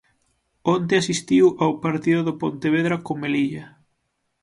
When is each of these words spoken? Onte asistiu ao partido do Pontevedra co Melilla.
Onte 0.73 0.93
asistiu 0.97 1.45
ao 1.63 1.73
partido 1.85 2.21
do 2.27 2.33
Pontevedra 2.41 2.95
co 3.05 3.13
Melilla. 3.21 3.65